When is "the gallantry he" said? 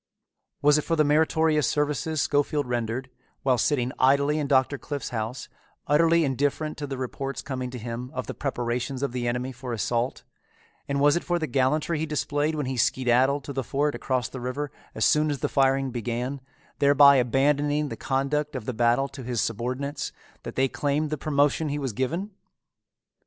11.37-12.07